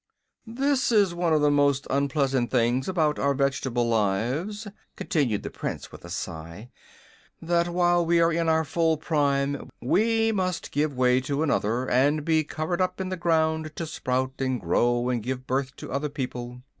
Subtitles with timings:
[0.47, 5.91] "This is one of the most unpleasant things about our vegetable lives," continued the Prince,
[5.91, 6.71] with a sigh,
[7.39, 12.25] "that while we are in our full prime we must give way to another, and
[12.25, 16.09] be covered up in the ground to sprout and grow and give birth to other
[16.09, 16.63] people."